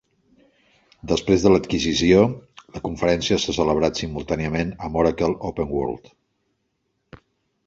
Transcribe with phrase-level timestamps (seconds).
[1.11, 2.23] Després de l'adquisició,
[2.77, 6.11] la conferència s'ha celebrat simultàniament amb Oracle OpenWorld.